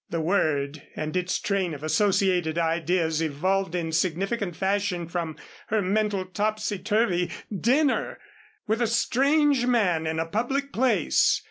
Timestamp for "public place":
10.25-11.39